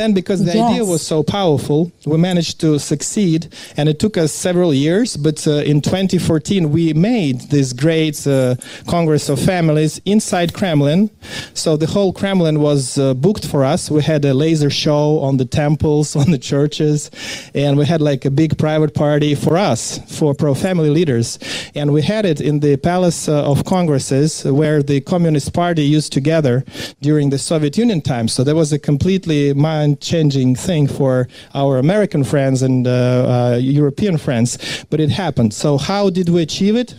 [0.00, 0.70] Then, because the Yes.
[0.70, 3.40] idea was so powerful, we managed to succeed,
[3.76, 5.08] and it took us several years.
[5.26, 8.54] But uh, in 2014, we made this great uh,
[8.86, 11.10] Congress of Families inside Kremlin.
[11.52, 13.90] So the whole Kremlin was uh, booked for us.
[13.90, 17.10] We had a laser show on the temples, on the churches,
[17.54, 21.38] and we had like a big private party for us, for pro-family leaders,
[21.74, 26.10] and we had it in the Palace uh, of Congresses, where the Communist Party used
[26.14, 26.64] to gather
[27.02, 28.32] during the Soviet Union times.
[28.32, 29.52] So that was a completely
[29.90, 35.52] mind-changing thing for our American friends and uh, uh, European friends, but it happened.
[35.52, 36.94] So how did we achieve it?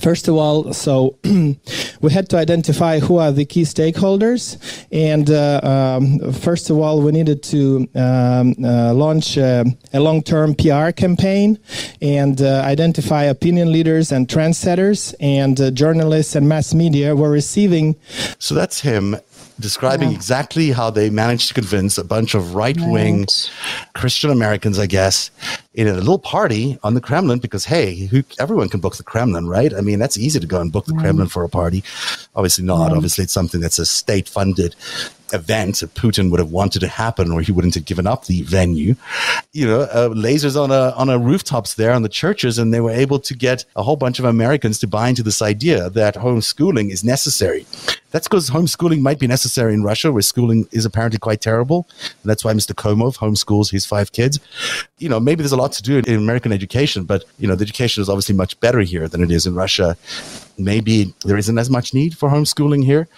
[0.00, 1.16] First of all, so
[2.02, 4.58] we had to identify who are the key stakeholders,
[4.92, 10.54] and uh, um, first of all, we needed to um, uh, launch uh, a long-term
[10.54, 11.58] PR campaign
[12.02, 17.96] and uh, identify opinion leaders and trendsetters, and journalists and mass media were receiving
[18.38, 19.16] So that's him
[19.60, 23.50] describing exactly how they managed to convince a bunch of right wing Right.
[23.94, 25.30] Christian Americans, I guess,
[25.74, 29.48] in a little party on the Kremlin because, hey, who, everyone can book the Kremlin,
[29.48, 29.72] right?
[29.74, 31.82] I mean, that's easy to go and book the Kremlin for a party.
[32.34, 32.92] Obviously not.
[32.92, 34.74] Obviously, it's something that's a state funded
[35.32, 38.42] event that Putin would have wanted to happen or he wouldn't have given up the
[38.42, 38.94] venue.
[39.52, 42.80] You know, uh, lasers on a, on a rooftops there on the churches, and they
[42.80, 46.14] were able to get a whole bunch of Americans to buy into this idea that
[46.14, 47.66] homeschooling is necessary.
[48.10, 51.86] That's because homeschooling might be necessary in Russia, where schooling is apparently quite terrible.
[52.00, 52.74] And that's why Mr.
[52.74, 54.40] Komov homeschools his five kids.
[54.98, 57.64] You know, maybe there's a lot to do in American education, but, you know, the
[57.64, 59.96] education is obviously much better here than it is in Russia.
[60.56, 63.08] Maybe there isn't as much need for homeschooling here.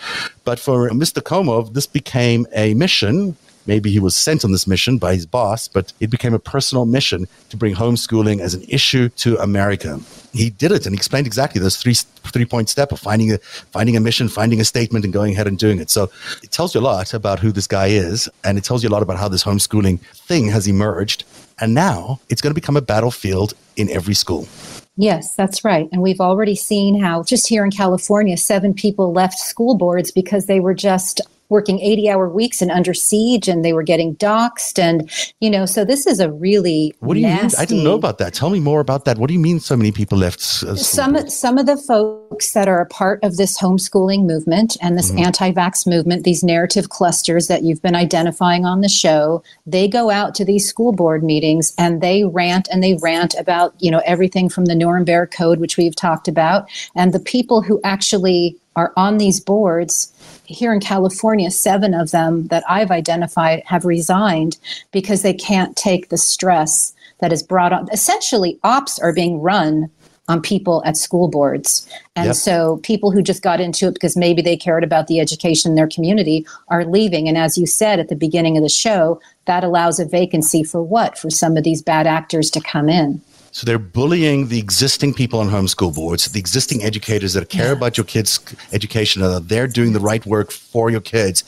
[0.45, 1.23] But for Mr.
[1.23, 3.37] Komov, this became a mission
[3.67, 6.87] maybe he was sent on this mission by his boss, but it became a personal
[6.87, 10.01] mission to bring homeschooling as an issue to America.
[10.33, 13.39] He did it and he explained exactly those three three point step of finding a
[13.39, 15.91] finding a mission, finding a statement, and going ahead and doing it.
[15.91, 16.11] So
[16.43, 18.93] it tells you a lot about who this guy is, and it tells you a
[18.93, 21.25] lot about how this homeschooling thing has emerged.
[21.61, 24.49] And now it's going to become a battlefield in every school.
[24.97, 25.89] Yes, that's right.
[25.93, 30.47] And we've already seen how just here in California, seven people left school boards because
[30.47, 34.79] they were just working 80 hour weeks and under siege and they were getting doxxed.
[34.79, 37.63] And, you know, so this is a really What do you nasty, mean?
[37.63, 38.33] I didn't know about that.
[38.33, 39.19] Tell me more about that.
[39.19, 40.41] What do you mean so many people left?
[40.41, 44.97] Uh, some some of the folks that are a part of this homeschooling movement and
[44.97, 50.11] this anti-vax movement these narrative clusters that you've been identifying on the show they go
[50.11, 54.03] out to these school board meetings and they rant and they rant about you know
[54.07, 58.93] everything from the nuremberg code which we've talked about and the people who actually are
[58.97, 60.13] on these boards
[60.45, 64.59] here in California, seven of them that I've identified have resigned
[64.91, 67.89] because they can't take the stress that is brought on.
[67.93, 69.91] Essentially, ops are being run
[70.29, 71.89] on people at school boards.
[72.15, 72.37] And Yep.
[72.37, 75.75] so people who just got into it because maybe they cared about the education in
[75.75, 77.29] their community are leaving.
[77.29, 80.83] And as you said at the beginning of the show, that allows a vacancy for
[80.83, 81.19] what?
[81.19, 83.21] For some of these bad actors to come in.
[83.53, 87.97] So they're bullying the existing people on homeschool boards, the existing educators that care about
[87.97, 88.39] your kids'
[88.73, 91.45] education, that they're doing the right work for your kids,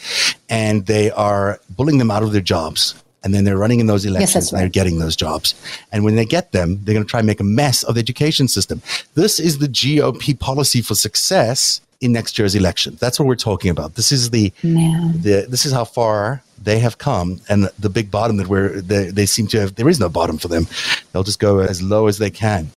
[0.49, 2.95] and they are bullying them out of their jobs.
[3.25, 5.55] And then they're running in those elections that's and they're getting those jobs.
[5.93, 8.01] And when they get them, they're going to try and make a mess of the
[8.01, 8.83] education system.
[9.15, 12.99] This is the GOP policy for success in next year's election.
[13.01, 13.95] That's what we're talking about.
[13.95, 15.13] This is the Man.
[15.23, 19.11] the, this is how far they have come and the big bottom that we're they,
[19.11, 20.67] they seem to have there is no bottom for them
[21.13, 22.71] they'll just go as low as they can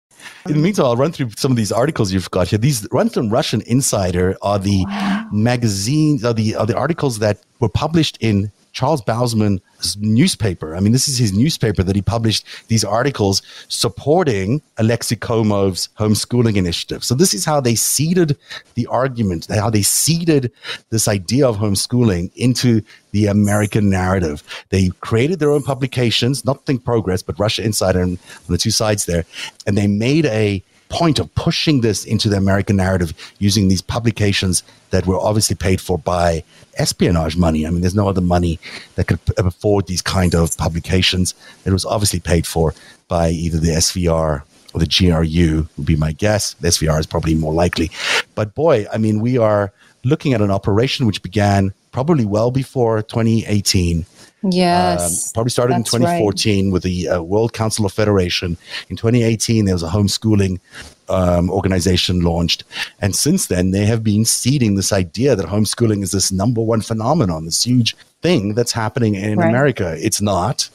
[0.47, 3.11] in the meantime i'll run through some of these articles you've got here these run
[3.11, 4.85] from russian insider are the
[5.31, 10.77] magazines are the are the articles that were published in Charles Bausman's newspaper.
[10.77, 16.57] I mean, this is his newspaper that he published these articles supporting Alexei Komov's homeschooling
[16.57, 17.05] initiative.
[17.05, 18.37] So this is how they seeded
[18.75, 20.53] the argument, how they seeded
[20.91, 22.83] this idea of homeschooling into
[23.13, 24.43] the American narrative.
[24.71, 28.73] They created their own publications, not Think Progress, but Russia Insider and on the two
[28.73, 29.25] sides there,
[29.67, 34.63] and they made a point of pushing this into the American narrative using these publications
[34.91, 36.43] that were obviously paid for by
[36.77, 37.67] espionage money.
[37.67, 38.59] I mean, there's no other money
[38.97, 41.35] that could afford these kind of publications.
[41.65, 42.75] It was obviously paid for
[43.09, 44.43] by either the SVR
[44.75, 46.55] or the GRU, would be my guess.
[46.55, 47.91] The SVR is probably more likely.
[48.35, 49.73] But boy, I mean, we are
[50.05, 54.05] looking at an operation which began probably well before 2018
[54.51, 55.29] Yes.
[55.29, 56.01] um, probably started in that's right.
[56.01, 58.57] 2014 with the uh, World Council of Federation.
[58.89, 60.61] In 2018, there was a homeschooling
[61.09, 62.65] um, organization launched.
[63.01, 66.81] And since then, they have been seeding this idea that homeschooling is this number one
[66.81, 69.49] phenomenon, this huge thing that's happening in Right.
[69.49, 69.97] America.
[69.99, 70.69] It's not.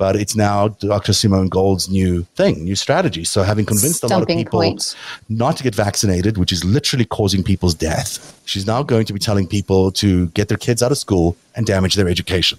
[0.00, 1.12] But it's now Dr.
[1.12, 3.22] Simone Gold's new thing, new strategy.
[3.22, 4.96] So having convinced Stumping a lot of people point.
[5.28, 9.18] not to get vaccinated, which is literally causing people's death, she's now going to be
[9.18, 12.58] telling people to get their kids out of school and damage their education.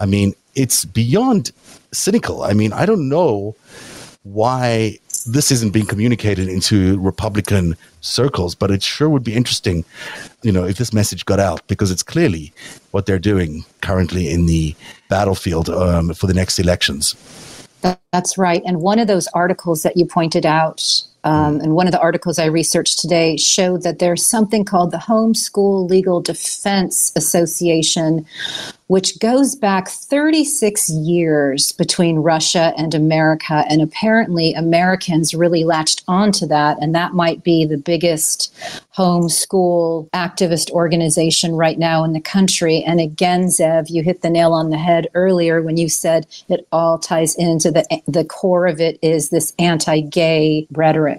[0.00, 1.52] I mean, it's beyond
[1.92, 2.42] cynical.
[2.42, 3.56] I mean, I don't know
[4.24, 9.84] why this isn't being communicated into Republican circles, but it sure would be interesting,
[10.42, 12.52] you know, if this message got out because it's clearly
[12.90, 14.74] what they're doing currently in the
[15.08, 17.16] battlefield um, for the next elections.
[18.12, 18.62] That's right.
[18.64, 22.38] And one of those articles that you pointed out um, and one of the articles
[22.38, 28.26] I researched today showed that there's something called the Homeschool Legal Defense Association,
[28.88, 33.64] which goes back 36 years between Russia and America.
[33.68, 36.76] And apparently, Americans really latched onto that.
[36.80, 38.52] And that might be the biggest
[38.96, 42.82] homeschool activist organization right now in the country.
[42.82, 46.66] And again, Zev, you hit the nail on the head earlier when you said it
[46.72, 51.11] all ties into the, the core of it is this anti gay rhetoric.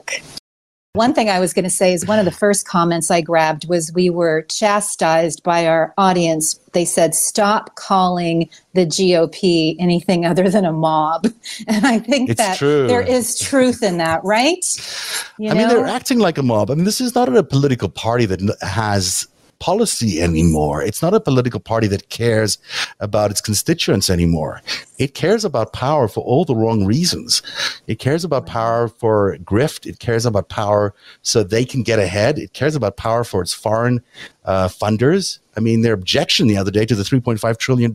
[0.95, 3.67] One thing I was going to say is one of the first comments I grabbed
[3.67, 6.53] was we were chastised by our audience.
[6.73, 11.25] They said, stop calling the GOP anything other than a mob.
[11.67, 12.85] And I think it's that true.
[12.85, 14.63] there is truth in that, right?
[15.39, 15.59] You I know?
[15.61, 16.69] mean, they're acting like a mob.
[16.69, 19.27] I mean, this is not a political party that has
[19.63, 20.83] policy anymore.
[20.83, 22.57] It's not a political party that cares
[22.99, 24.61] about its constituents anymore.
[24.97, 27.41] It cares about power for all the wrong reasons.
[27.87, 29.85] It cares about power for grift.
[29.85, 32.39] It cares about power so they can get ahead.
[32.39, 34.03] It cares about power for its foreign
[34.43, 35.39] uh, funders.
[35.55, 37.93] I mean, their objection the other day to the $3.5 trillion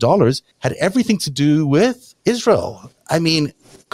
[0.57, 2.91] had everything to do with Israel.
[3.11, 3.53] I mean,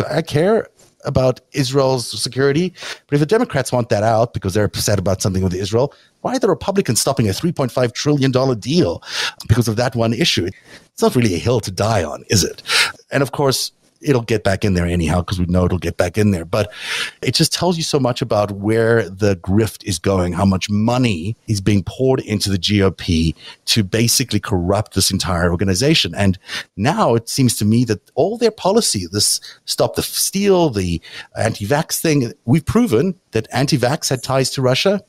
[0.09, 0.69] I care
[1.05, 2.73] about Israel's security.
[3.07, 6.35] But if the Democrats want that out because they're upset about something with Israel, why
[6.35, 9.01] are the Republicans stopping a $3.5 trillion deal
[9.47, 10.47] because of that one issue?
[10.93, 12.63] It's not really a hill to die on, is it?
[13.11, 16.17] And of course, it'll get back in there anyhow because we know it'll get back
[16.17, 16.45] in there.
[16.45, 16.71] But
[17.21, 21.35] it just tells you so much about where the grift is going, how much money
[21.47, 26.13] is being poured into the GOP to basically corrupt this entire organization.
[26.15, 26.37] And
[26.77, 31.01] now it seems to me that all their policy, this stop the steal, the
[31.37, 35.03] anti-vax thing, we've proven that anti-vax had ties to Russia.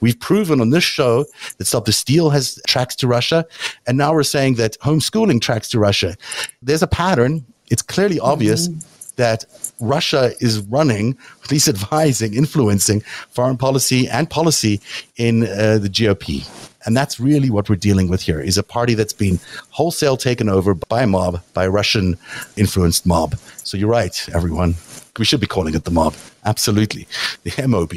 [0.00, 1.24] We've proven on this show
[1.58, 3.46] that Stop the Steal has tracks to Russia.
[3.86, 6.16] And now we're saying that homeschooling tracks to Russia.
[6.62, 8.78] There's a pattern it's clearly obvious mm-hmm.
[9.16, 9.46] that
[9.80, 14.80] Russia is running, at least advising, influencing foreign policy and policy
[15.16, 16.46] in uh, the GOP.
[16.84, 19.38] And that's really what we're dealing with here is a party that's been
[19.70, 22.18] wholesale taken over by a mob, by a Russian
[22.56, 23.36] influenced mob.
[23.64, 24.74] So you're right, everyone.
[25.18, 26.14] We should be calling it the mob.
[26.44, 27.06] Absolutely.
[27.44, 27.92] The MOB.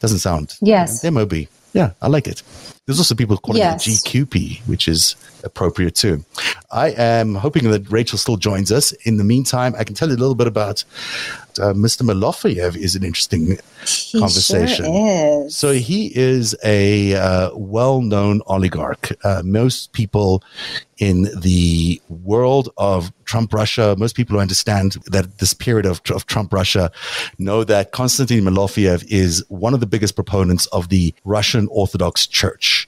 [0.00, 0.56] Doesn't sound.
[0.60, 1.04] Yes.
[1.04, 1.46] MOB.
[1.72, 2.42] Yeah, I like it.
[2.90, 3.86] There's also people calling yes.
[3.86, 5.14] it GQP, which is
[5.44, 6.24] appropriate too.
[6.72, 8.90] I am hoping that Rachel still joins us.
[9.06, 10.82] In the meantime, I can tell you a little bit about
[11.60, 12.02] uh, Mr.
[12.02, 14.86] Malofeyev is an interesting he conversation.
[14.86, 15.56] Sure is.
[15.56, 19.12] So he is a uh, well-known oligarch.
[19.22, 20.42] Uh, most people
[20.98, 26.26] in the world of Trump Russia, most people who understand that this period of, of
[26.26, 26.90] Trump Russia
[27.38, 32.79] know that Konstantin Malofeyev is one of the biggest proponents of the Russian Orthodox Church.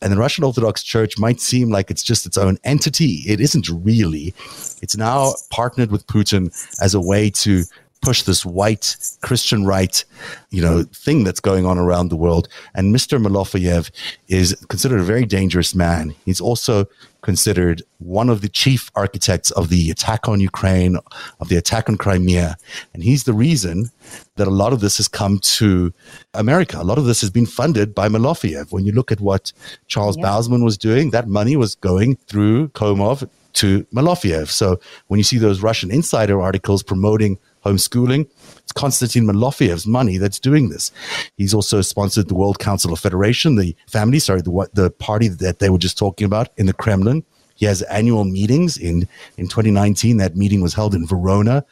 [0.00, 3.22] And the Russian Orthodox Church might seem like it's just its own entity.
[3.26, 4.34] It isn't really.
[4.82, 7.64] It's now partnered with Putin as a way to
[8.02, 10.04] push this white Christian right,
[10.50, 12.48] you know, thing that's going on around the world.
[12.74, 13.20] And Mr.
[13.20, 13.90] Malofeyev
[14.28, 16.14] is considered a very dangerous man.
[16.24, 16.86] He's also
[17.22, 20.96] considered one of the chief architects of the attack on Ukraine,
[21.40, 22.56] of the attack on Crimea.
[22.94, 23.90] And he's the reason
[24.36, 25.92] that a lot of this has come to
[26.34, 26.80] America.
[26.80, 28.70] A lot of this has been funded by Malofeyev.
[28.70, 29.52] When you look at what
[29.88, 30.16] Charles.
[30.16, 34.48] Bausman was doing, that money was going through Komov to Malofeyev.
[34.48, 38.28] So when you see those Russian insider articles promoting homeschooling.
[38.58, 40.92] It's Konstantin Malofeyev's money that's doing this.
[41.36, 45.58] He's also sponsored the World Council of Federation, the family, sorry, the, the party that
[45.58, 47.24] they were just talking about in the Kremlin.
[47.56, 49.08] He has annual meetings in,
[49.38, 50.18] in 2019.
[50.18, 51.64] That meeting was held in Verona,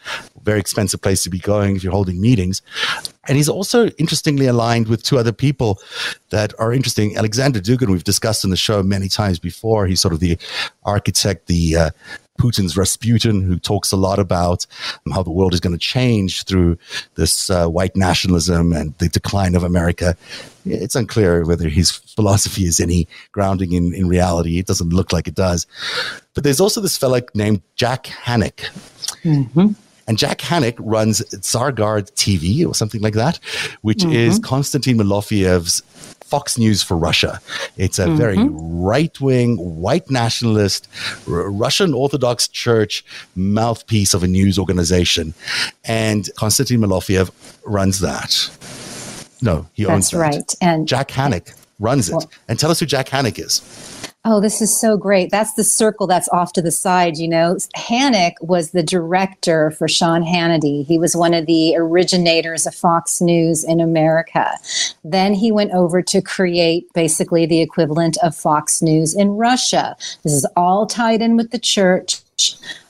[0.43, 2.63] very expensive place to be going if you're holding meetings.
[3.29, 5.79] And he's also interestingly aligned with two other people
[6.31, 7.17] that are interesting.
[7.17, 9.87] Alexander Dugin, we've discussed in the show many times before.
[9.87, 10.39] He's sort of the
[10.85, 11.91] architect, the uh,
[12.39, 14.67] Putin's Rasputin, who talks a lot about
[15.13, 16.77] how the world is going to change through
[17.15, 20.17] this uh, white nationalism and the decline of America.
[20.65, 24.59] It's unclear whether his philosophy is any grounding in, in reality.
[24.59, 25.67] It doesn't look like it does.
[26.35, 28.69] But there's also this fellow named Jack Hanick.
[29.23, 29.73] Mm-hmm.
[30.07, 33.39] And Jack Hanick runs Tsargrad TV or something like that,
[33.81, 34.13] which mm-hmm.
[34.13, 35.83] is Konstantin Malofeyev's
[36.35, 37.41] Fox News for Russia.
[37.77, 38.17] It's a mm-hmm.
[38.17, 40.89] very right wing, white nationalist,
[41.29, 43.05] R- Russian Orthodox Church
[43.37, 45.33] mouthpiece of a news organization.
[45.85, 47.31] And Konstantin Malofeev
[47.65, 48.51] runs that.
[49.43, 50.17] No, he owns it.
[50.17, 50.55] That's right.
[50.61, 52.15] And Jack Hanick runs it.
[52.15, 53.63] Well, and tell us who Jack Hanick is.
[54.27, 55.31] Oh, this is so great.
[55.31, 57.57] That's the circle that's off to the side, you know.
[57.77, 60.87] Hanick was the director for Sean Hannity.
[60.87, 64.51] He was one of the originators of Fox News in America.
[65.05, 69.95] Then he went over to create basically the equivalent of Fox News in Russia.
[70.23, 72.23] This is all tied in with the church.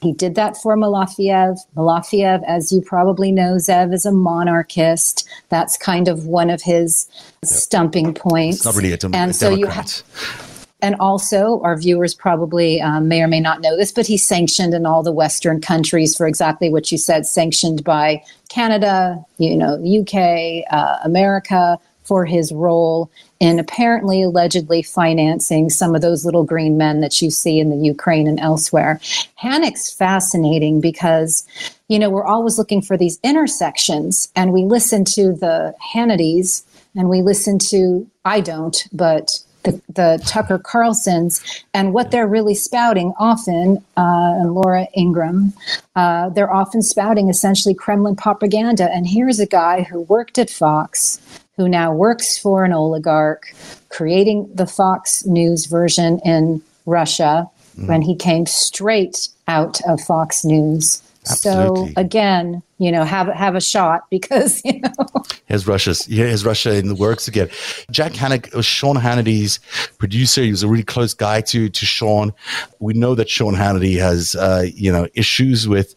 [0.03, 1.59] He did that for Malofeev.
[1.77, 5.29] Malofeev, as you probably know, Zev is a monarchist.
[5.49, 7.09] That's kind of one of his
[7.43, 7.51] yep.
[7.51, 8.59] stumping points.
[8.59, 10.03] It's not really a, dem- and a so Democrat.
[10.07, 10.54] You ha-
[10.85, 14.75] and also, our viewers probably um, may or may not know this, but he's sanctioned
[14.75, 19.83] in all the Western countries for exactly what you said, sanctioned by Canada, you know,
[19.83, 23.11] UK, uh, America, for his role
[23.41, 27.83] in apparently allegedly financing some of those little green men that you see in the
[27.83, 29.01] Ukraine and elsewhere.
[29.43, 31.47] Hanick's fascinating because,
[31.89, 36.63] you know, we're always looking for these intersections and we listen to the Hannitys
[36.95, 39.31] and we listen to, I don't, but
[39.65, 41.43] the, the Tucker Carlsons,
[41.73, 45.53] and what they're really spouting often, uh, and Laura Ingraham,
[45.97, 48.91] uh, they're often spouting essentially Kremlin propaganda.
[48.93, 51.21] And here's a guy who worked at Fox,
[51.57, 53.55] who now works for an oligarch,
[53.89, 57.89] creating the Fox News version in Russia mm.
[57.89, 61.03] when he came straight out of Fox News.
[61.31, 61.93] Absolutely.
[61.95, 65.07] So again, you know, have have a shot because you know.
[65.47, 67.49] Here's Russia's here's Russia in the works again.
[67.91, 69.59] Jack Hanick was Sean Hannity's
[69.99, 70.43] producer.
[70.43, 72.33] He was a really close guy to to Sean.
[72.81, 75.95] We know that Sean Hannity has uh, you know issues with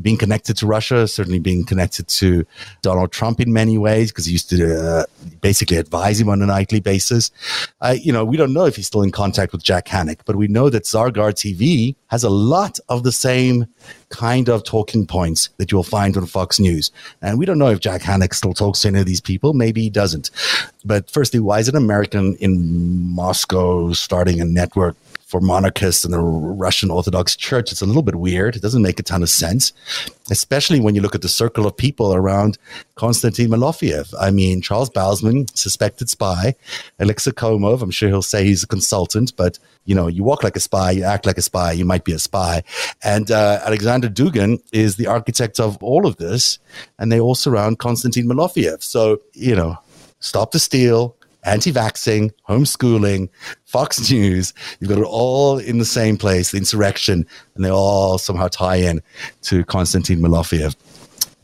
[0.00, 2.46] being connected to Russia, certainly being connected to
[2.80, 5.04] Donald Trump in many ways because he used to uh,
[5.42, 7.30] basically advise him on a nightly basis.
[7.82, 10.36] Uh, you know, we don't know if he's still in contact with Jack Hanick, but
[10.36, 13.66] we know that Tsargrad TV has a lot of the same
[14.08, 16.90] kind of talking points that you'll find on Fox News.
[17.22, 19.52] And we don't know if Jack Hanick still talks to any of these people.
[19.52, 20.30] Maybe he doesn't.
[20.84, 24.96] But firstly, why is an American in Moscow starting a network
[25.34, 27.72] for monarchists and the Russian Orthodox Church.
[27.72, 28.54] It's a little bit weird.
[28.54, 29.72] It doesn't make a ton of sense,
[30.30, 32.56] especially when you look at the circle of people around
[32.94, 34.14] Konstantin Malofeev.
[34.20, 36.54] I mean, Charles Bausman, suspected spy,
[37.00, 40.54] Alexei Komov, I'm sure he'll say he's a consultant, but you know, you walk like
[40.54, 42.62] a spy, you act like a spy, you might be a spy.
[43.02, 46.60] And uh, Alexander Dugin is the architect of all of this,
[46.96, 48.84] and they all surround Konstantin Malofeev.
[48.84, 49.78] So, you know,
[50.20, 53.28] stop the steal, anti vaxxing, homeschooling,
[53.64, 54.52] Fox News.
[54.80, 58.76] You've got it all in the same place, the insurrection, and they all somehow tie
[58.76, 59.02] in
[59.42, 60.74] to Konstantin Malofeev.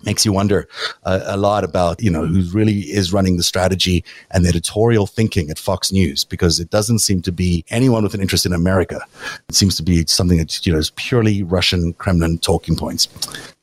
[0.06, 0.66] Makes you wonder
[1.04, 5.06] uh, a lot about, you know, who really is running the strategy and the editorial
[5.06, 8.54] thinking at Fox News, because it doesn't seem to be anyone with an interest in
[8.54, 9.02] America.
[9.50, 13.08] It seems to be something that, you know, is purely Russian Kremlin talking points.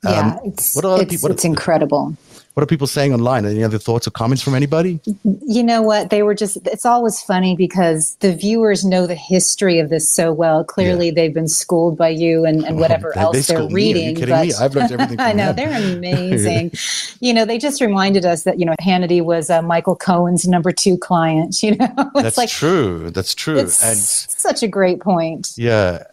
[0.03, 2.15] Yeah, um, it's, what it's, people, what, it's incredible.
[2.57, 3.45] What are people saying online?
[3.45, 4.99] Any other thoughts or comments from anybody?
[5.45, 6.09] You know what?
[6.09, 10.33] They were just, it's always funny because the viewers know the history of this so
[10.33, 10.63] well.
[10.63, 11.13] Clearly, yeah.
[11.13, 14.15] they've been schooled by you and, and whatever they, else they are reading.
[14.15, 14.25] Me.
[14.25, 14.53] but, me?
[14.59, 15.69] I've learned everything I know, them.
[15.69, 16.71] they're amazing.
[17.19, 20.71] you know, they just reminded us that, you know, Hannity was uh, Michael Cohen's number
[20.71, 21.61] two client.
[21.67, 23.11] You know, it's That's like, true.
[23.11, 23.59] That's true.
[23.59, 25.53] and such a great point.
[25.57, 26.05] Yeah.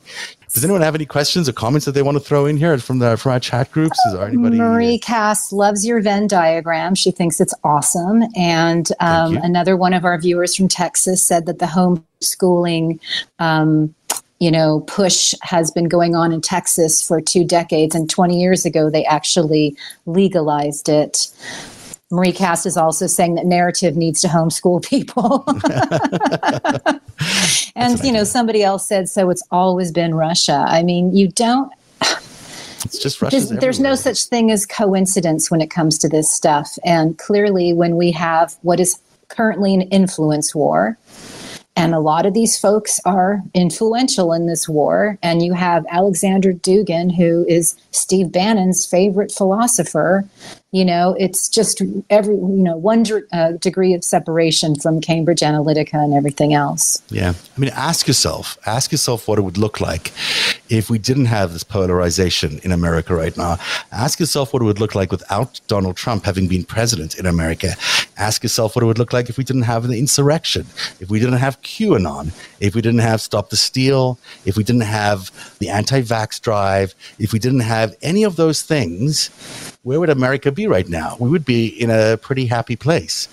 [0.54, 3.00] Does anyone have any questions or comments that they want to throw in here from
[3.00, 3.98] the from our chat groups?
[4.06, 4.56] Is there anybody?
[4.56, 6.94] Marie Cass loves your Venn diagram.
[6.94, 8.22] She thinks it's awesome.
[8.36, 13.00] And um, another one of our viewers from Texas said that the homeschooling.
[13.40, 13.94] Um,
[14.40, 18.66] you know, push has been going on in Texas for two decades, and 20 years
[18.66, 21.28] ago they actually legalized it.
[22.10, 25.44] Marie Cast is also saying that narrative needs to homeschool people.
[27.76, 30.64] and, you know, somebody else said, so it's always been Russia.
[30.68, 31.72] I mean, you don't.
[32.84, 36.76] It's just There's, there's no such thing as coincidence when it comes to this stuff.
[36.84, 40.98] And clearly, when we have what is currently an influence war,
[41.76, 45.18] and a lot of these folks are influential in this war.
[45.22, 50.24] And you have Alexander Dugin, who is Steve Bannon's favorite philosopher,
[50.74, 55.94] you know, it's just every, you know, one uh, degree of separation from Cambridge Analytica
[55.94, 57.00] and everything else.
[57.10, 57.34] Yeah.
[57.56, 60.10] I mean, ask yourself, ask yourself what it would look like
[60.68, 63.56] if we didn't have this polarization in America right now.
[63.92, 67.76] Ask yourself what it would look like without Donald Trump having been president in America.
[68.16, 70.66] Ask yourself what it would look like if we didn't have the insurrection,
[70.98, 74.82] if we didn't have QAnon, if we didn't have Stop the Steal, if we didn't
[74.82, 79.30] have the anti vax drive, if we didn't have any of those things
[79.84, 81.16] where would America be right now?
[81.20, 83.28] We would be in a pretty happy place.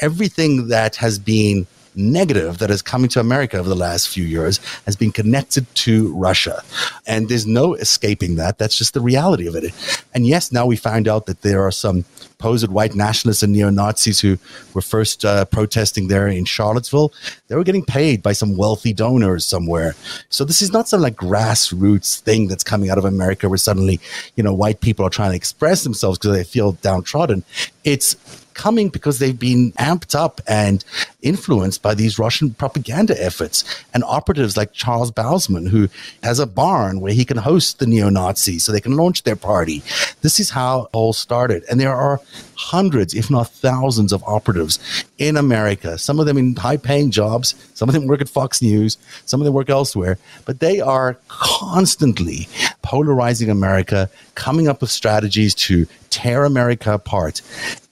[0.00, 4.58] everything that has been negative that is coming to America over the last few years
[4.86, 6.62] has been connected to Russia.
[7.06, 8.58] And there's no escaping that.
[8.58, 9.72] That's just the reality of it.
[10.14, 12.04] And yes, now we find out that there are some
[12.42, 14.36] supposed white nationalists and neo Nazis who
[14.74, 17.12] were first uh, protesting there in Charlottesville.
[17.46, 19.94] They were getting paid by some wealthy donors somewhere.
[20.28, 24.00] So this is not some like grassroots thing that's coming out of America where suddenly,
[24.34, 27.44] you know, white people are trying to express themselves because they feel downtrodden.
[27.84, 28.16] It's
[28.54, 30.84] coming because they've been amped up and
[31.22, 33.64] influenced by these Russian propaganda efforts.
[33.94, 35.88] And operatives like Charles Bausman, who
[36.22, 39.36] has a barn where he can host the neo Nazis so they can launch their
[39.36, 39.82] party.
[40.22, 41.64] This is how all started.
[41.70, 42.20] And there are
[42.62, 44.78] hundreds, if not thousands, of operatives
[45.18, 48.62] in America, some of them in high paying jobs, some of them work at Fox
[48.62, 52.48] News, some of them work elsewhere, but they are constantly
[52.82, 57.42] polarizing America, coming up with strategies to tear America apart.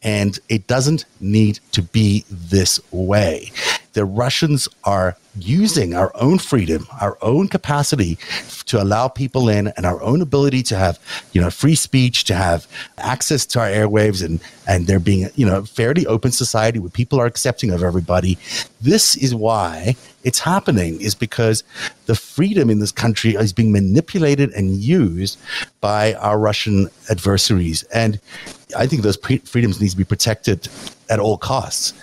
[0.03, 3.53] And it doesn't need to be this way.
[3.93, 8.19] The Russians are using our own freedom, our own capacity
[8.67, 10.99] to allow people in and our own ability to have,
[11.33, 12.67] you know, free speech, to have
[12.99, 17.21] access to our airwaves and, and there being, you know, fairly open society where people
[17.21, 18.39] are accepting of everybody.
[18.81, 19.95] This is why
[20.25, 21.65] it's happening is because
[22.07, 25.39] the freedom in this country is being manipulated and used
[25.81, 27.83] by our Russian adversaries.
[27.85, 28.21] And
[28.77, 30.69] I think those pre- freedoms need to be protected
[31.09, 31.95] at all costs.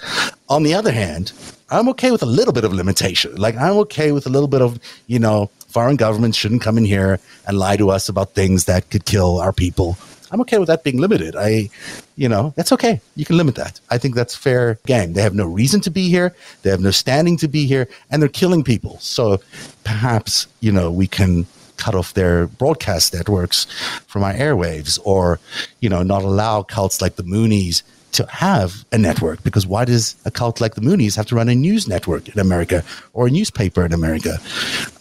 [0.50, 1.32] On the other hand,
[1.69, 3.36] I'm okay with a little bit of limitation.
[3.36, 6.86] Like I'm okay with a little bit of, you know, foreign governments shouldn't come in
[6.86, 9.97] here and lie to us about things that could kill our people.
[10.31, 11.36] I'm okay with that being limited.
[11.38, 11.69] I,
[12.15, 13.00] you know, that's okay.
[13.15, 13.79] You can limit that.
[13.89, 15.13] I think that's fair game.
[15.13, 16.33] They have no reason to be here.
[16.62, 18.97] They have no standing to be here, and they're killing people.
[19.00, 19.39] So
[19.86, 21.45] perhaps you know we can
[21.77, 23.65] cut off their broadcast networks
[24.07, 25.39] from our airwaves, or
[25.79, 27.83] you know, not allow cults like the Moonies
[28.17, 31.50] to have a network because why does a cult like the Moonies have to run
[31.50, 32.83] a news network in America
[33.13, 34.37] or a newspaper in America?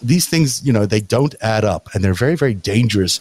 [0.02, 3.20] These things, you know, they don't add up and they're very, very dangerous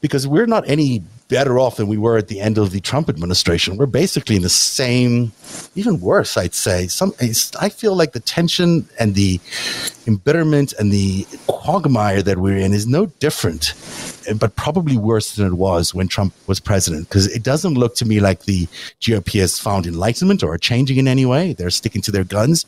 [0.00, 3.08] because we're not any better off than we were at the end of the Trump
[3.08, 3.76] administration.
[3.76, 5.32] We're basically in the same,
[5.76, 6.88] even worse, I'd say.
[6.88, 7.14] Some,
[7.58, 9.40] I feel like the tension and the
[10.06, 13.74] embitterment and the quagmire that we're in is no different,
[14.26, 17.08] eh, but probably worse than it was when Trump was president.
[17.08, 18.66] Because it doesn't look to me like the
[19.00, 21.52] GOP has found enlightenment or are changing in any way.
[21.52, 22.66] They're sticking to their guns,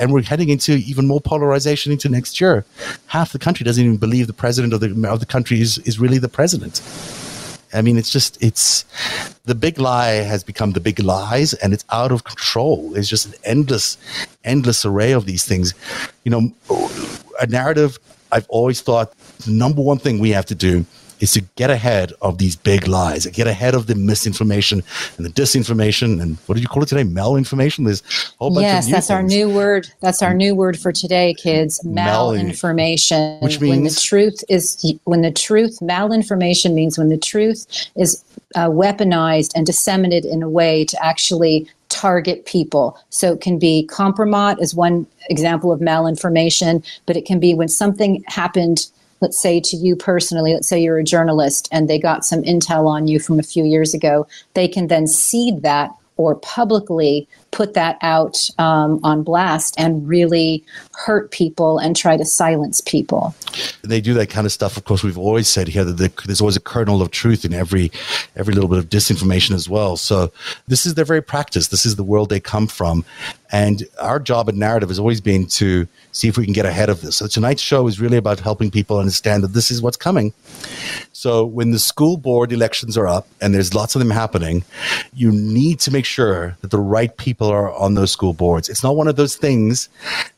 [0.00, 2.64] and we're heading into even more polarization into next year.
[3.08, 5.98] Half the country doesn't even believe the president of the of the country is, is
[5.98, 6.80] really the president.
[7.72, 8.84] I mean, it's just, it's
[9.44, 12.94] the big lie has become the big lies and it's out of control.
[12.94, 13.98] It's just an endless,
[14.44, 15.74] endless array of these things.
[16.24, 16.52] You know,
[17.40, 17.98] a narrative,
[18.32, 20.84] I've always thought the number one thing we have to do
[21.20, 24.82] is to get ahead of these big lies, get ahead of the misinformation
[25.16, 27.04] and the disinformation and what did you call it today?
[27.04, 27.84] Malinformation.
[27.84, 29.16] There's a whole bunch yes, of that's things.
[29.16, 29.88] our new word.
[30.00, 31.80] That's our new word for today, kids.
[31.84, 33.40] Malinformation.
[33.42, 38.24] Which means when the truth is when the truth malinformation means when the truth is
[38.54, 42.98] uh, weaponized and disseminated in a way to actually target people.
[43.10, 47.68] So it can be compromise as one example of malinformation, but it can be when
[47.68, 48.86] something happened
[49.20, 52.86] let's say to you personally, let's say you're a journalist and they got some intel
[52.86, 57.74] on you from a few years ago, they can then seed that or publicly put
[57.74, 60.62] that out um, on blast and really
[60.94, 63.34] hurt people and try to silence people.
[63.82, 64.76] they do that kind of stuff.
[64.76, 67.54] Of course, we've always said here that the, there's always a kernel of truth in
[67.54, 67.90] every
[68.36, 69.96] every little bit of disinformation as well.
[69.96, 70.30] So
[70.66, 71.68] this is their very practice.
[71.68, 73.04] This is the world they come from,
[73.50, 76.88] and our job at Narrative has always been to see if we can get ahead
[76.88, 77.16] of this.
[77.16, 80.32] So tonight's show is really about helping people understand that this is what's coming.
[81.12, 84.64] So when the school board elections are up, and there's lots of them happening,
[85.14, 88.68] you need to make sure that the right people are on those school boards.
[88.68, 89.88] It's not one of those things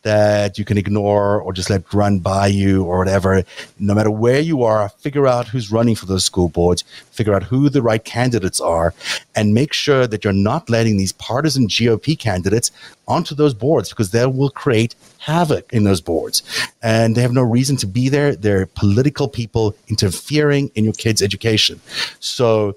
[0.02, 3.42] that you can ignore or just let run by you or whatever.
[3.78, 7.42] No matter where you are, figure out who's running for those school boards, figure out
[7.42, 8.94] who the right candidates are,
[9.34, 12.70] and make sure that you're not letting these partisan GOP candidates
[13.10, 16.42] onto those boards because they will create havoc in those boards.
[16.82, 18.34] And they have no reason to be there.
[18.34, 21.80] They're political people interfering in your kids' education.
[22.20, 22.76] So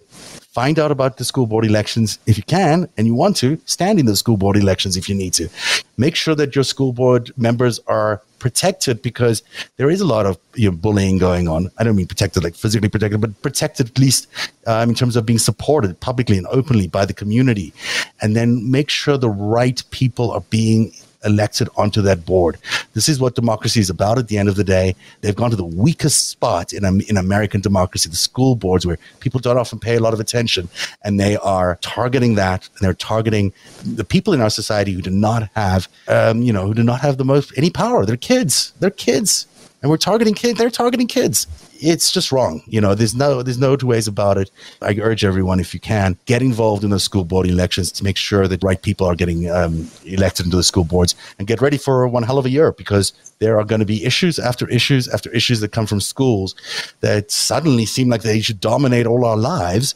[0.53, 3.59] find out about the school board elections if you can and you want to.
[3.65, 5.49] Stand in the school board elections if you need to.
[5.97, 9.41] Make sure that your school board members are protected because
[9.77, 11.71] there is a lot of you know, bullying going on.
[11.79, 14.27] I don't mean protected like physically protected but protected at least
[14.67, 17.73] um, in terms of being supported publicly and openly by the community.
[18.21, 20.93] And then make sure the right people are being
[21.25, 22.57] elected onto that board.
[22.93, 24.95] This is what democracy is about at the end of the day.
[25.21, 29.39] They've gone to the weakest spot in, in American democracy, the school boards, where people
[29.39, 30.69] don't often pay a lot of attention.
[31.03, 32.67] And they are targeting that.
[32.69, 36.65] And they're targeting the people in our society who do not have, um, you know,
[36.67, 38.05] who do not have the most, any power.
[38.05, 38.73] They're kids.
[38.79, 39.47] They're kids.
[39.81, 40.57] And we're targeting kids.
[40.57, 41.47] They're targeting kids
[41.83, 42.63] it's just wrong.
[42.65, 44.49] You know, there's no there's no two ways about it.
[44.81, 48.17] I urge everyone, if you can, get involved in the school board elections to make
[48.17, 51.77] sure that right people are getting um, elected into the school boards, and get ready
[51.77, 55.07] for one hell of a year because there are going to be issues after issues
[55.09, 56.55] after issues that come from schools
[57.01, 59.95] that suddenly seem like they should dominate all our lives.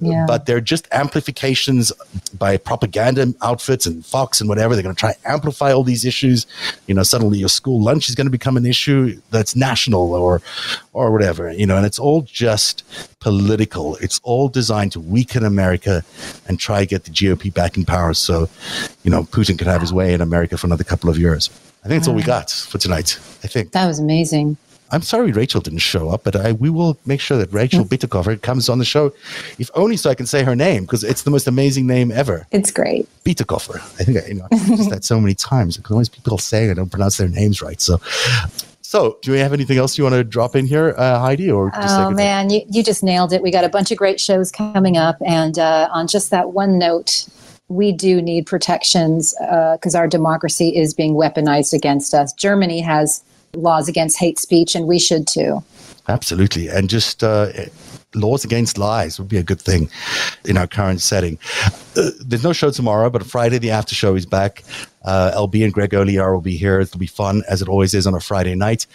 [0.00, 0.24] Yeah.
[0.26, 1.92] But they're just amplifications
[2.36, 4.74] by propaganda outfits and Fox and whatever.
[4.74, 6.44] They're going to try to amplify all these issues.
[6.88, 10.42] You know, suddenly your school lunch is going to become an issue that's national or,
[10.92, 11.52] or whatever.
[11.52, 12.84] You know, and it's all just
[13.20, 13.96] political.
[13.96, 16.04] It's all designed to weaken America
[16.48, 18.14] and try to get the GOP back in power.
[18.14, 18.48] So,
[19.02, 21.50] you know, Putin can have his way in America for another couple of years.
[21.84, 23.18] I think that's all we got for tonight.
[23.42, 24.56] I think that was amazing.
[24.92, 28.40] I'm sorry Rachel didn't show up, but I, we will make sure that Rachel Bitecofer
[28.42, 29.12] comes on the show,
[29.58, 32.46] if only so I can say her name because it's the most amazing name ever.
[32.50, 33.08] It's great.
[33.24, 33.76] Bitecofer.
[33.76, 36.70] I think I, you know I've used that so many times because always people say
[36.70, 37.80] I don't pronounce their names right.
[37.80, 38.00] So,
[38.92, 41.50] so do we have anything else you want to drop in here, uh, Heidi?
[41.50, 43.40] Or oh man, you, you just nailed it.
[43.40, 46.78] We got a bunch of great shows coming up, and uh, on just that one
[46.78, 47.26] note,
[47.68, 52.34] we do need protections because uh, our democracy is being weaponized against us.
[52.34, 53.24] Germany has
[53.54, 55.64] laws against hate speech, and we should too.
[56.08, 56.68] Absolutely.
[56.68, 57.50] And just uh,
[58.14, 59.88] laws against lies would be a good thing
[60.44, 61.38] in our current setting.
[61.96, 64.64] Uh, there's no show tomorrow, but Friday, the after show is back.
[65.04, 66.80] Uh, LB and Greg Olear will be here.
[66.80, 68.86] It'll be fun, as it always is on a Friday night.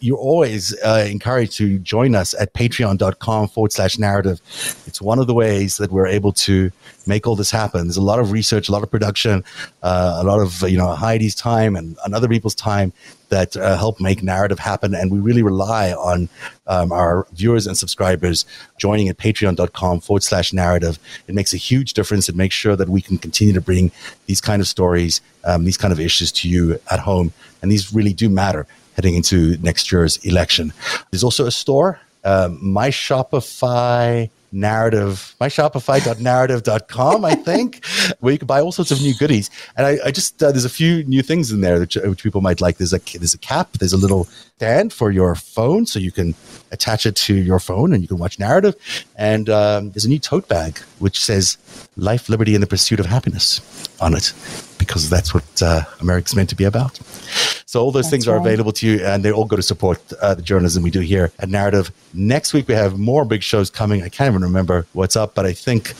[0.00, 4.40] You're always uh, encouraged to join us at patreon.com forward slash narrative.
[4.86, 6.70] It's one of the ways that we're able to
[7.06, 7.86] make all this happen.
[7.86, 9.44] There's a lot of research, a lot of production,
[9.82, 12.92] uh, a lot of, you know, Heidi's time and, and other people's time
[13.28, 14.94] that uh, help make narrative happen.
[14.94, 16.28] And we really rely on
[16.66, 18.44] um, our viewers and subscribers
[18.78, 20.98] joining at patreon.com forward slash narrative.
[21.26, 22.28] It makes a huge difference.
[22.28, 23.90] It makes sure that we can continue to bring
[24.26, 25.20] these kind of stories,
[25.56, 27.32] um, these kind of issues to you at home.
[27.62, 30.72] And these really do matter heading into next year's election.
[31.10, 37.84] There's also a store, um, My Shopify narrative, myshopify.narrative.com, I think,
[38.20, 39.50] where you can buy all sorts of new goodies.
[39.76, 42.40] And I, I just, uh, there's a few new things in there which, which, people
[42.40, 42.78] might like.
[42.78, 44.24] There's a, there's a cap, there's a little
[44.56, 46.34] stand for your phone so you can
[46.72, 48.74] attach it to your phone and you can watch narrative.
[49.16, 51.58] And um, there's a new tote bag which says
[51.96, 53.60] life, liberty, and the pursuit of happiness
[54.00, 54.32] on it
[54.78, 56.98] because that's what uh, America's meant to be about.
[57.76, 60.00] So all those that's things are available to you, and they all go to support
[60.14, 61.90] uh, the journalism we do here at Narrative.
[62.14, 64.02] Next week we have more big shows coming.
[64.02, 65.92] I can't even remember what's up, but I think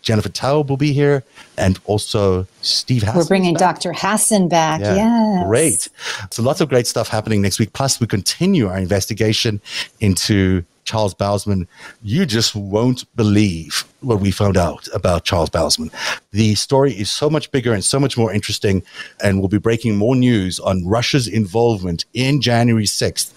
[0.00, 1.24] Jennifer Taub will be here,
[1.58, 3.16] and also Steve Hassan.
[3.16, 3.92] We're bringing Dr.
[3.92, 4.80] Hassan back.
[4.80, 5.46] Yeah, yes.
[5.48, 5.88] Great.
[6.30, 7.72] So lots of great stuff happening next week.
[7.72, 9.60] Plus, we continue our investigation
[9.98, 11.66] into Charles Bausman,
[12.02, 15.90] you just won't believe what we found out about Charles Bausman.
[16.30, 18.82] The story is so much bigger and so much more interesting,
[19.22, 23.32] and we'll be breaking more news on Russia's involvement in January 6th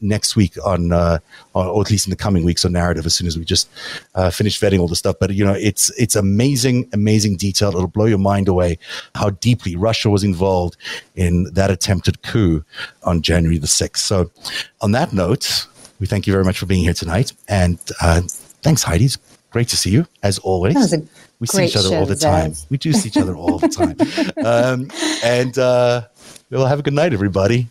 [0.00, 1.18] next week on, uh,
[1.54, 3.68] or at least in the coming weeks on narrative as soon as we just
[4.14, 5.16] uh, finish vetting all the stuff.
[5.20, 7.68] But, you know, it's, it's amazing, amazing detail.
[7.68, 8.78] It'll blow your mind away
[9.14, 10.76] how deeply Russia was involved
[11.16, 12.64] in that attempted coup
[13.04, 13.98] on January the 6th.
[13.98, 14.30] So
[14.80, 15.66] on that note,
[15.98, 17.32] we thank you very much for being here tonight.
[17.48, 18.22] And uh,
[18.62, 19.06] thanks, Heidi.
[19.06, 19.18] It's
[19.50, 20.74] great to see you, as always.
[21.40, 22.54] we see each other all the time.
[22.70, 23.96] We do see each other all the time.
[24.44, 24.88] Um,
[25.24, 26.02] and uh,
[26.50, 27.66] we'll have a good night, everybody.